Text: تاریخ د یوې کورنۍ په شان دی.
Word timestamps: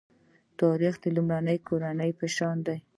تاریخ 0.61 0.95
د 1.03 1.05
یوې 1.17 1.55
کورنۍ 1.67 2.11
په 2.19 2.25
شان 2.35 2.57
دی. 2.65 2.77